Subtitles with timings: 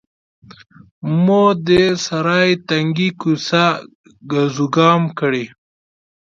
[1.23, 1.69] مو د
[2.05, 3.65] سرای تنګې کوڅې
[4.31, 5.45] ګزوګام کړې.